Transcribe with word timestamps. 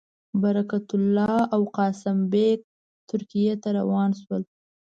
برکت 0.43 0.87
الله 0.99 1.37
او 1.55 1.61
قاسم 1.77 2.17
بېګ 2.31 2.59
ترکیې 3.09 3.53
ته 3.61 3.69
روان 3.77 4.09
شول. 4.21 4.43